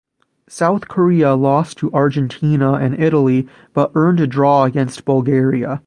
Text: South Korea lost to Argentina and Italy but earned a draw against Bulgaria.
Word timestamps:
South 0.49 0.87
Korea 0.87 1.35
lost 1.35 1.77
to 1.77 1.93
Argentina 1.93 2.73
and 2.73 2.99
Italy 2.99 3.47
but 3.71 3.91
earned 3.93 4.19
a 4.19 4.25
draw 4.25 4.63
against 4.63 5.05
Bulgaria. 5.05 5.79